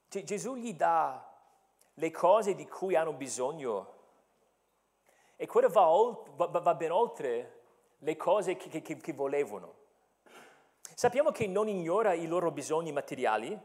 [0.08, 1.28] Gesù gli dà
[1.96, 3.94] le cose di cui hanno bisogno
[5.36, 7.64] e quello va, va, va ben oltre
[7.98, 9.74] le cose che, che, che volevano.
[10.94, 13.60] Sappiamo che non ignora i loro bisogni materiali,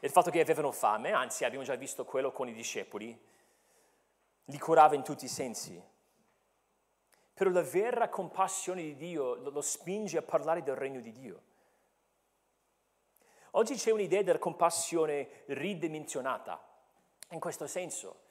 [0.00, 3.16] il fatto che avevano fame, anzi abbiamo già visto quello con i discepoli,
[4.46, 5.94] li curava in tutti i sensi.
[7.36, 11.42] Però la vera compassione di Dio lo spinge a parlare del regno di Dio.
[13.50, 16.58] Oggi c'è un'idea della compassione ridimensionata,
[17.32, 18.22] in questo senso.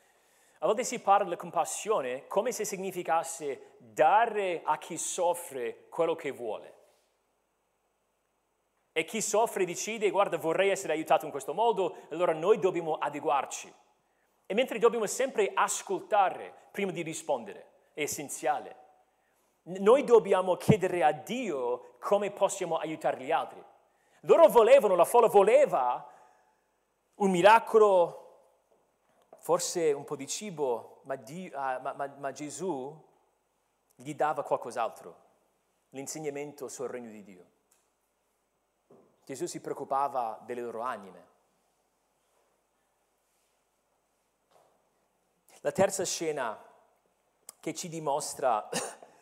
[0.58, 6.32] A volte si parla della compassione come se significasse dare a chi soffre quello che
[6.32, 6.74] vuole.
[8.92, 13.72] E chi soffre decide, guarda, vorrei essere aiutato in questo modo, allora noi dobbiamo adeguarci.
[14.48, 18.85] E mentre dobbiamo sempre ascoltare prima di rispondere, è essenziale.
[19.68, 23.64] Noi dobbiamo chiedere a Dio come possiamo aiutare gli altri.
[24.22, 26.08] Loro volevano, la folla voleva
[27.16, 28.22] un miracolo,
[29.40, 32.96] forse un po' di cibo, ma, Dio, uh, ma, ma, ma Gesù
[33.96, 35.16] gli dava qualcos'altro,
[35.90, 37.46] l'insegnamento sul regno di Dio.
[39.26, 41.34] Gesù si preoccupava delle loro anime.
[45.62, 46.64] La terza scena
[47.60, 48.70] che ci dimostra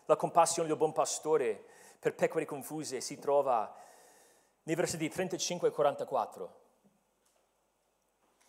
[0.06, 1.66] la compassione del buon pastore
[2.00, 3.74] per pecore confuse si trova
[4.64, 6.62] nei versetti 35 e 44.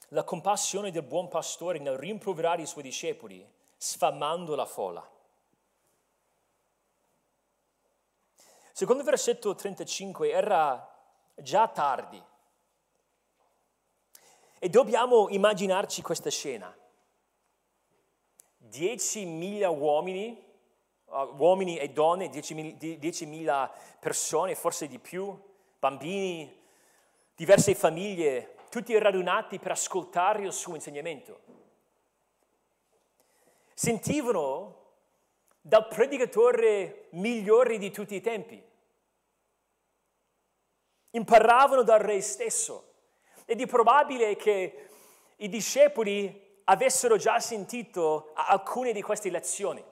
[0.09, 5.09] La compassione del buon pastore nel rimproverare i suoi discepoli, sfamando la folla.
[8.73, 10.93] Secondo il versetto 35 era
[11.37, 12.23] già tardi
[14.59, 16.77] e dobbiamo immaginarci questa scena.
[18.69, 20.54] 10.000 uomini
[21.07, 25.37] uh, uomini e donne, 10.000 persone, forse di più,
[25.79, 26.63] bambini,
[27.35, 31.41] diverse famiglie, tutti radunati per ascoltare il suo insegnamento.
[33.75, 34.83] Sentivano
[35.61, 38.73] dal predicatore migliore di tutti i tempi.
[41.11, 42.95] imparavano dal Re stesso.
[43.45, 44.89] Ed è probabile che
[45.37, 49.85] i discepoli avessero già sentito alcune di queste lezioni.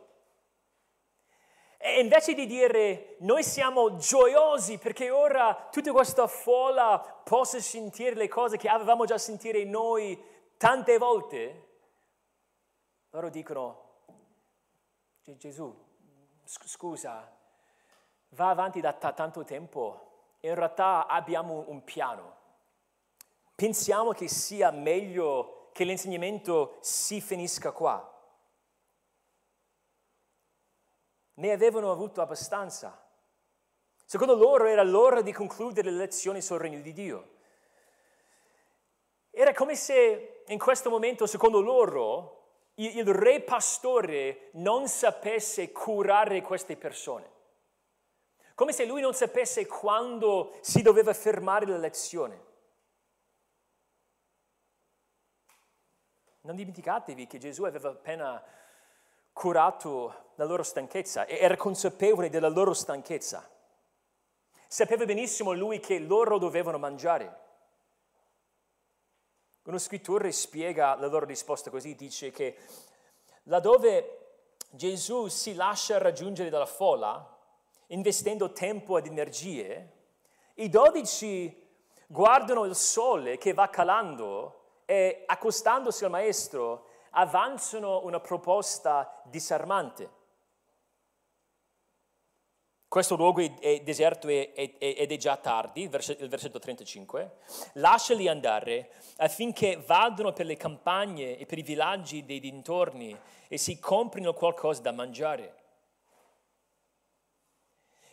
[1.85, 8.28] E invece di dire noi siamo gioiosi perché ora tutta questa folla possa sentire le
[8.28, 10.16] cose che avevamo già sentire noi
[10.57, 11.68] tante volte,
[13.11, 13.95] loro dicono
[15.24, 15.76] Gesù,
[16.45, 17.28] scusa,
[18.28, 22.37] va avanti da t- tanto tempo, in realtà abbiamo un piano.
[23.57, 28.09] Pensiamo che sia meglio che l'insegnamento si finisca qua.
[31.35, 33.03] Ne avevano avuto abbastanza.
[34.05, 37.30] Secondo loro era l'ora di concludere le lezioni sul regno di Dio.
[39.30, 42.43] Era come se in questo momento, secondo loro,
[42.74, 47.30] il, re pastore non sapesse curare queste persone.
[48.55, 52.51] Come se lui non sapesse quando si doveva fermare la lezione.
[56.43, 58.43] Non dimenticatevi che Gesù aveva appena
[59.33, 63.49] curato la loro stanchezza era consapevole della loro stanchezza.
[64.66, 67.41] Sapeva benissimo lui che loro dovevano mangiare.
[69.64, 72.57] Uno scrittore spiega la loro risposta così, dice che
[73.45, 74.18] laddove
[74.70, 77.39] Gesù si lascia raggiungere dalla folla,
[77.89, 79.93] investendo tempo ed energie,
[80.55, 81.55] i dodici
[82.07, 90.21] guardano il sole che va calando e accostandosi al maestro avanzano una proposta disarmante.
[92.93, 97.37] Questo luogo è deserto ed è già tardi, il versetto 35.
[97.75, 103.79] Lasciali andare affinché vadano per le campagne e per i villaggi dei dintorni e si
[103.79, 105.55] comprino qualcosa da mangiare.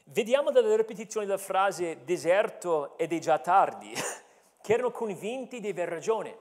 [0.05, 3.93] Vediamo dalla ripetizione della frase deserto ed è già tardi,
[4.61, 6.37] che erano convinti di aver ragione.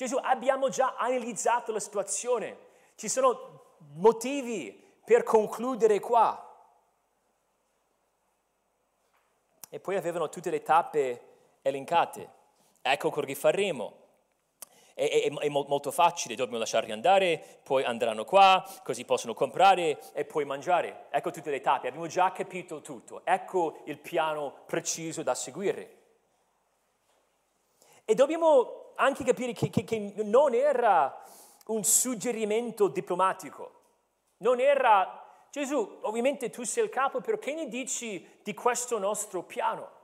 [0.00, 2.56] Gesù, abbiamo già analizzato la situazione,
[2.94, 4.72] ci sono motivi
[5.04, 6.42] per concludere qua.
[9.68, 12.30] E poi avevano tutte le tappe elencate.
[12.80, 13.92] Ecco quello che faremo.
[14.94, 20.24] È, è, è, molto facile, dobbiamo lasciarli andare, poi andranno qua, così possono comprare e
[20.24, 21.08] poi mangiare.
[21.10, 23.20] Ecco tutte le tappe, abbiamo già capito tutto.
[23.26, 25.98] Ecco il piano preciso da seguire.
[28.06, 31.22] E dobbiamo anche capire che, che, che non era
[31.66, 33.72] un suggerimento diplomatico,
[34.38, 35.20] non era
[35.50, 39.98] Gesù, ovviamente tu sei il capo, perché ne dici di questo nostro piano?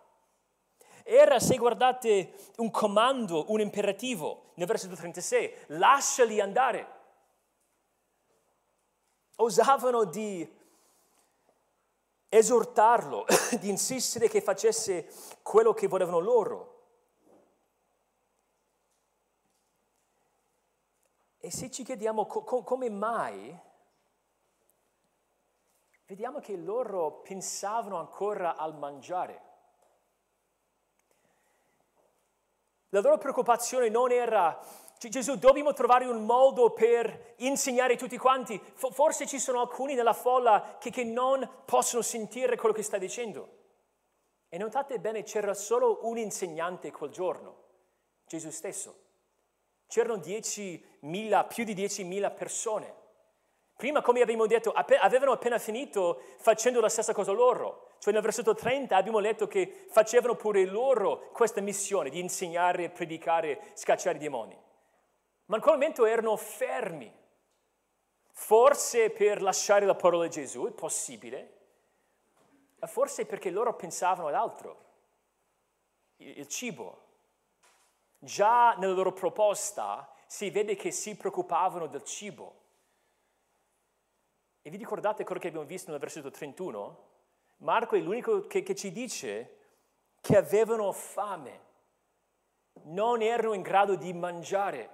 [1.05, 6.94] Era, se guardate, un comando, un imperativo, nel versetto 36, lasciali andare.
[9.36, 10.53] Osavano di
[12.28, 13.24] esortarlo,
[13.61, 15.09] di insistere che facesse
[15.42, 16.76] quello che volevano loro.
[21.47, 23.57] E se ci chiediamo co- come mai,
[26.07, 29.42] vediamo che loro pensavano ancora al mangiare.
[32.88, 34.61] La loro preoccupazione non era
[34.99, 38.61] Gesù, dobbiamo trovare un modo per insegnare tutti quanti.
[38.74, 43.49] Forse ci sono alcuni nella folla che, che, non possono sentire quello che sta dicendo.
[44.49, 47.62] E notate bene, c'era solo un insegnante quel giorno,
[48.26, 49.05] Gesù stesso.
[49.87, 52.95] C'erano 10.000, più di 10.000 persone.
[53.76, 57.89] Prima, come abbiamo detto, avevano appena finito facendo la stessa cosa loro.
[57.99, 63.70] Cioè nel versetto 30 abbiamo letto che facevano pure loro questa missione di insegnare, predicare,
[63.74, 64.59] scacciare i demoni.
[65.47, 67.12] Ma in quel momento erano fermi.
[68.32, 71.55] Forse per lasciare la parola di Gesù, è possibile,
[72.87, 74.84] forse perché loro pensavano ad altro,
[76.16, 77.05] il cibo,
[78.18, 82.64] Già nella loro proposta si vede che si preoccupavano del cibo.
[84.62, 87.04] E vi ricordate quello che abbiamo visto nel versetto 31?
[87.58, 89.58] Marco è l'unico che, che ci dice
[90.20, 91.60] che avevano fame,
[92.84, 94.90] non erano in grado di mangiare.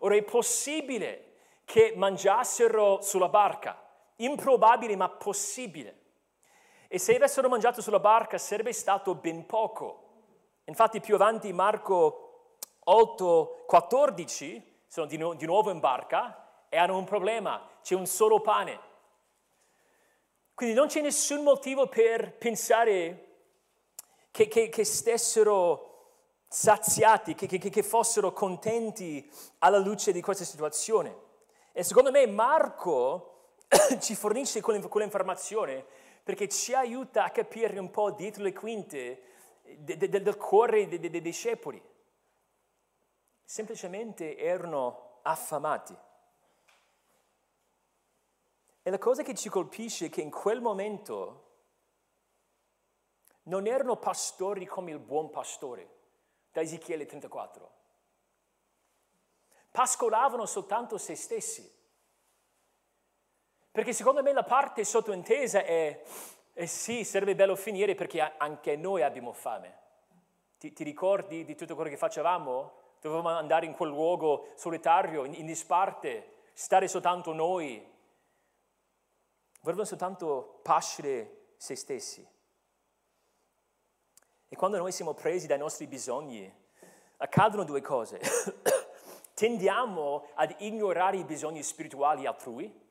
[0.00, 3.82] Ora è possibile che mangiassero sulla barca,
[4.16, 6.04] improbabile ma possibile.
[6.88, 10.04] E se avessero mangiato sulla barca sarebbe stato ben poco.
[10.64, 12.25] Infatti più avanti Marco
[12.88, 18.06] 8, 14 sono di, nu- di nuovo in barca e hanno un problema, c'è un
[18.06, 18.80] solo pane.
[20.54, 23.24] Quindi non c'è nessun motivo per pensare
[24.30, 25.94] che, che, che stessero
[26.48, 29.28] saziati, che, che, fossero contenti
[29.58, 31.24] alla luce di questa situazione.
[31.72, 33.54] E secondo me Marco
[34.00, 35.84] ci fornisce quell'informazione
[36.22, 39.22] perché ci aiuta a capire un po' dietro le quinte
[39.78, 41.82] de, de, del cuore dei, dei discepoli.
[43.46, 45.96] Semplicemente erano affamati.
[48.82, 51.44] E la cosa che ci colpisce è che in quel momento
[53.44, 55.88] non erano pastori come il buon pastore,
[56.50, 57.70] da Ezechiele 34.
[59.70, 61.72] Pascolavano soltanto se stessi.
[63.70, 66.02] Perché secondo me la parte sottointesa è,
[66.52, 69.84] eh sì, sarebbe bello finire perché anche noi abbiamo fame.
[70.58, 72.85] Ti, ti, ricordi di tutto quello che facevamo?
[73.00, 77.84] Dovevamo andare in quel luogo solitario, in, in disparte, stare soltanto noi.
[79.60, 82.26] Volevano soltanto pascere se stessi.
[84.48, 86.52] E quando noi siamo presi dai nostri bisogni,
[87.18, 88.20] accadono due cose.
[89.34, 92.84] Tendiamo ad ignorare i bisogni spirituali altrui,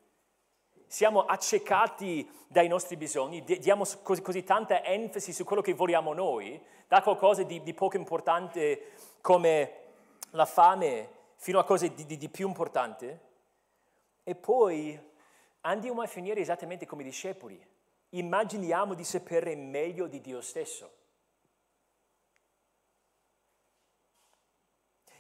[0.88, 6.62] siamo accecati dai nostri bisogni, diamo così, così, tanta enfasi su quello che vogliamo noi,
[6.88, 8.92] da qualcosa di, di poco importante
[9.22, 9.85] come
[10.36, 13.20] la fame fino a cose di, di, di più importanti,
[14.24, 15.00] e poi
[15.62, 17.74] andiamo a finire esattamente come i discepoli.
[18.10, 20.94] Immaginiamo di sapere meglio di Dio stesso.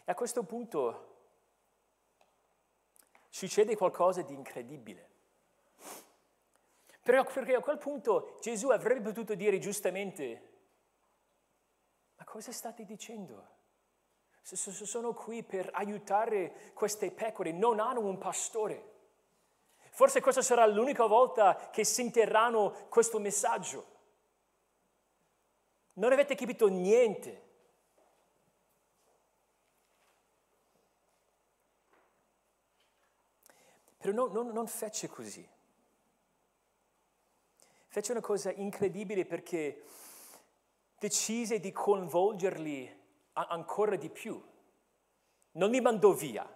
[0.03, 1.13] E a questo punto
[3.30, 5.09] succede qualcosa di incredibile.
[7.01, 10.53] Perché a quel punto Gesù avrebbe potuto dire giustamente,
[12.16, 13.53] ma cosa state dicendo?
[14.46, 18.93] Sono qui per aiutare queste pecore, non hanno un pastore.
[19.89, 23.93] Forse questa sarà l'unica volta che sentiranno questo messaggio.
[25.93, 27.43] Non avete capito niente.
[33.98, 35.50] Però non, non, non fece così.
[37.88, 39.86] Fece una cosa incredibile perché
[41.00, 43.05] decise di coinvolgerli
[43.44, 44.42] ancora di più.
[45.52, 46.48] Non li mandò via.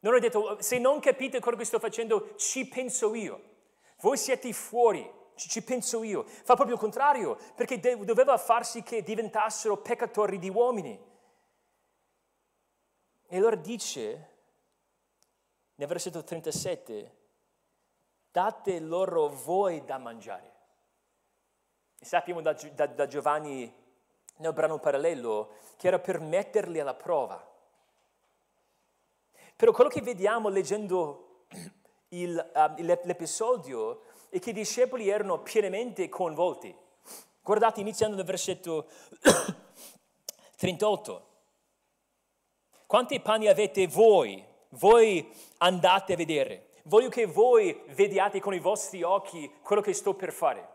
[0.00, 3.52] Non ha detto, se non capite quello che sto facendo, ci penso io.
[4.00, 6.24] Voi siete fuori, ci, penso io.
[6.24, 11.12] Fa proprio il contrario, perché de- doveva farsi che diventassero peccatori di uomini.
[13.26, 14.28] E allora dice,
[15.76, 17.16] nel versetto 37,
[18.30, 20.52] date loro voi da mangiare.
[21.98, 23.83] E sappiamo da, da, da Giovanni
[24.36, 27.52] nel brano parallelo che era per metterli alla prova.
[29.56, 31.46] Però quello che vediamo leggendo
[32.10, 36.74] il, uh, l'episodio è che i discepoli erano pienamente coinvolti.
[37.40, 38.88] Guardate, iniziando dal versetto
[40.56, 41.28] 38.
[42.86, 44.44] Quanti pani avete voi?
[44.70, 46.68] Voi andate a vedere.
[46.84, 50.68] Voglio che voi vediate con i vostri occhi quello che sto per fare.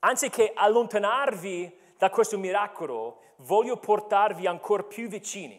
[0.00, 5.58] Anziché allontanarvi da questo miracolo, voglio portarvi ancora più vicini.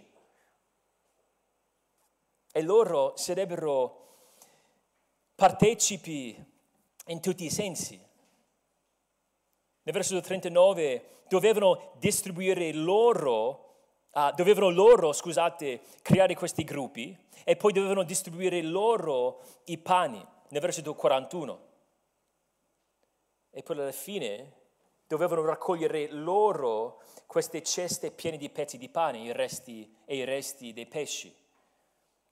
[2.52, 4.28] E loro sarebbero
[5.34, 6.36] partecipi
[7.08, 8.00] in tutti i sensi.
[9.82, 13.64] Nel versetto 39 dovevano distribuire loro
[14.16, 20.62] Uh, dovevano loro, scusate, creare questi gruppi e poi dovevano distribuire loro i pani, nel
[20.62, 21.60] versetto 41.
[23.52, 24.65] E poi alla fine
[25.08, 30.74] dovevano raccogliere loro queste ceste piene di pezzi di pane i resti, e i resti
[30.74, 31.36] dei pesci.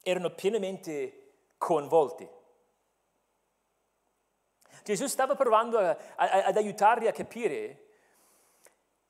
[0.01, 2.27] Erano pienamente coinvolti.
[4.83, 7.79] Gesù stava provando a, a, ad aiutarli a capire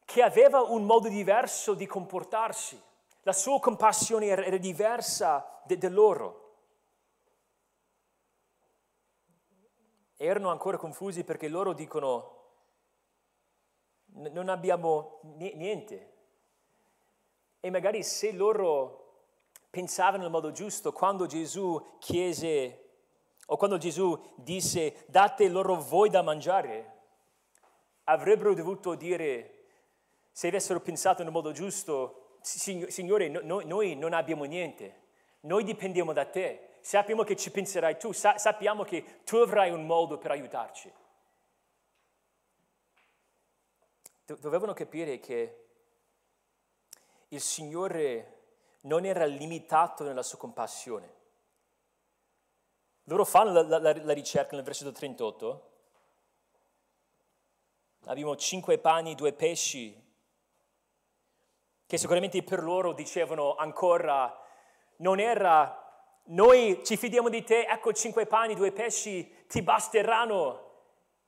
[0.06, 2.80] che aveva un modo diverso di comportarsi.
[3.22, 6.42] La sua compassione era diversa da loro.
[10.18, 12.43] Erano ancora confusi perché loro dicono
[14.16, 16.12] non abbiamo niente.
[17.60, 19.02] E magari se loro
[19.70, 22.80] pensavano nel modo giusto, quando Gesù chiese
[23.48, 26.92] o quando Gesù disse date loro voi da mangiare,
[28.06, 29.66] avrebbero dovuto dire
[30.32, 35.02] se avessero pensato nel modo giusto, Signore, noi, noi non abbiamo niente,
[35.42, 40.18] noi dipendiamo da te, sappiamo che ci penserai tu, sappiamo che tu avrai un modo
[40.18, 40.92] per aiutarci.
[44.26, 45.66] Dovevano capire che
[47.30, 48.42] il Signore
[48.82, 51.22] non era limitato nella sua compassione.
[53.06, 55.72] Loro fanno la, la, la ricerca nel versetto 38.
[58.06, 60.02] Abbiamo cinque pani, due pesci,
[61.86, 64.38] che sicuramente per loro dicevano ancora,
[64.98, 65.84] non era
[66.26, 70.63] noi ci fidiamo di te, ecco cinque pani, due pesci, ti basteranno.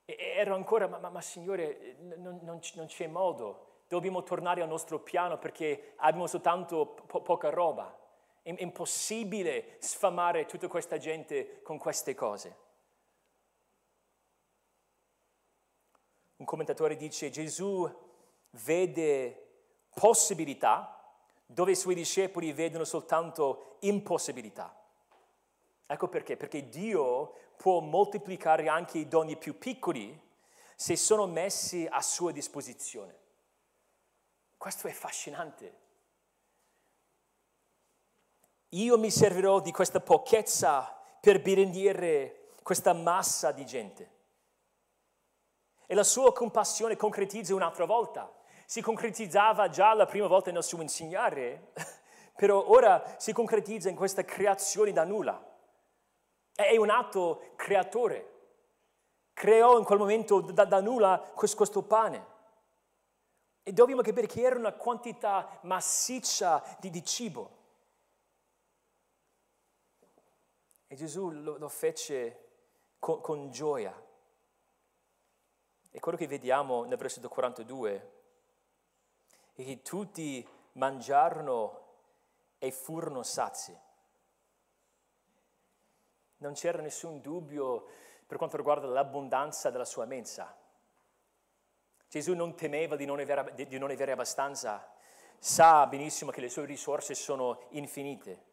[0.08, 3.82] E ero ancora, ma, ma, ma Signore, non, non, non, c'è modo.
[3.88, 7.98] dobbiamo tornare al nostro piano perché abbiamo soltanto po- poca roba.
[8.40, 12.56] È impossibile sfamare tutta questa gente con queste cose.
[16.36, 17.90] Un commentatore dice Gesù
[18.50, 19.46] vede
[19.92, 20.96] possibilità
[21.44, 24.72] dove i suoi discepoli vedono soltanto impossibilità.
[25.86, 30.18] Ecco perché, perché Dio può moltiplicare anche i doni più piccoli
[30.74, 33.24] se sono messi a sua disposizione.
[34.56, 35.84] Questo è affascinante.
[38.70, 44.10] Io mi servirò di questa pochezza per benedire questa massa di gente.
[45.86, 48.30] E la sua compassione concretizza un'altra volta.
[48.66, 51.72] Si concretizzava già la prima volta nel suo insegnare,
[52.34, 55.55] però ora si concretizza in questa creazione da nulla.
[56.56, 58.32] È un atto creatore.
[59.34, 62.34] Creò in quel momento da, da nulla questo pane.
[63.62, 67.50] E dobbiamo capire che era una quantità massiccia di, di cibo.
[70.86, 72.44] E Gesù lo, lo fece
[72.98, 73.94] con, con, gioia.
[75.90, 78.12] E quello che vediamo nel versetto 42
[79.52, 81.84] è che tutti mangiarono
[82.58, 83.76] e furono sazi.
[86.38, 87.86] Non c'era nessun dubbio
[88.26, 90.54] per quanto riguarda l'abbondanza della sua mensa.
[92.08, 94.94] Gesù non temeva di non, avere, di non avere abbastanza,
[95.38, 98.44] sa benissimo che le sue risorse sono infinite.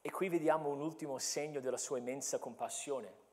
[0.00, 3.24] E qui vediamo un ultimo segno della sua immensa compassione.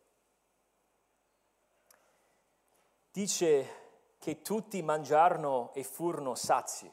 [3.12, 3.82] Dice
[4.18, 6.92] che tutti mangiarono e furono sazi.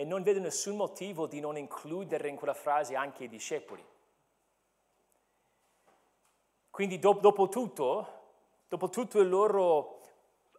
[0.00, 3.84] E non vedo nessun motivo di non includere in quella frase anche i discepoli.
[6.70, 8.22] Quindi dopo tutto,
[8.66, 10.00] dopo tutto il loro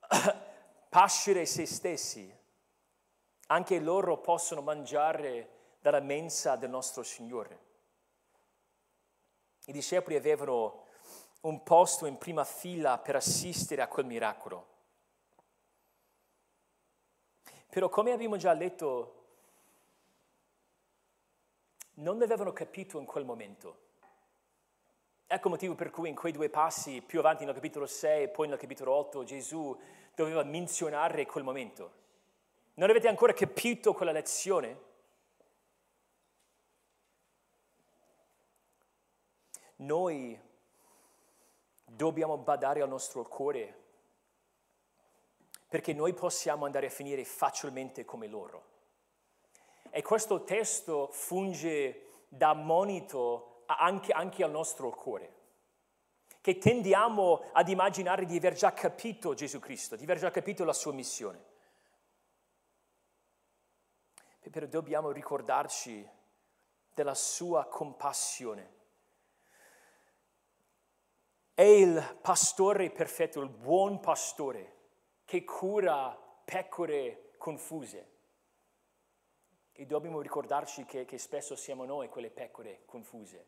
[0.90, 2.32] pascere se stessi,
[3.48, 7.60] anche loro possono mangiare dalla mensa del nostro Signore.
[9.66, 10.86] I discepoli avevano
[11.42, 14.68] un posto in prima fila per assistere a quel miracolo.
[17.70, 19.16] Però come abbiamo già letto
[21.96, 23.90] non avevano capito in quel momento.
[25.28, 28.28] Ecco il motivo per cui in quei due passi, più avanti nel capitolo 6 e
[28.30, 29.78] poi nel capitolo 8, Gesù
[30.14, 32.00] doveva menzionare quel momento.
[32.74, 34.90] Non avete ancora capito quella lezione?
[39.78, 40.40] Noi
[41.86, 43.80] dobbiamo badare al nostro cuore
[45.68, 48.66] perché noi possiamo andare a finire facilmente come loro.
[49.94, 55.36] E questo testo funge da monito anche, anche al nostro cuore,
[56.40, 60.74] che tendiamo ad immaginare di aver già capito Gesù Cristo, di aver già capito la
[60.74, 61.50] sua missione.
[64.50, 66.10] Però dobbiamo ricordarci
[66.94, 68.80] della sua compassione.
[71.54, 74.78] È il pastore perfetto, il buon pastore
[75.26, 78.11] che cura pecore confuse.
[79.82, 83.48] E dobbiamo ricordarci che, che spesso siamo noi quelle pecore confuse.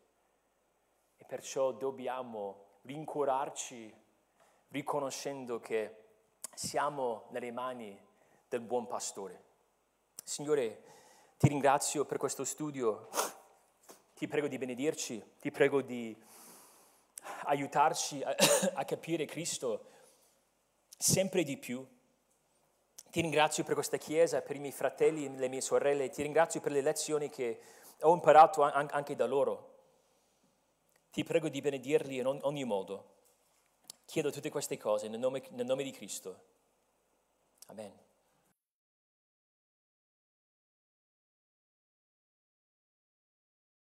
[1.16, 3.94] E perciò dobbiamo rincuorarci
[4.70, 5.94] riconoscendo che
[6.52, 7.96] siamo nelle mani
[8.48, 9.44] del buon pastore.
[10.24, 10.82] Signore,
[11.38, 13.10] ti ringrazio per questo studio,
[14.16, 16.20] ti prego di benedirci, ti prego di
[17.44, 18.34] aiutarci a,
[18.74, 19.86] a capire Cristo
[20.98, 21.86] sempre di più
[23.14, 26.60] ti ringrazio per questa chiesa, per i miei fratelli e le mie sorelle, ti ringrazio
[26.60, 27.60] per le lezioni che
[28.00, 29.74] ho imparato anche da loro.
[31.12, 33.12] Ti prego di benedirli in ogni modo.
[34.04, 36.40] Chiedo tutte queste cose nel nome, nel nome di Cristo.
[37.66, 37.92] Amen.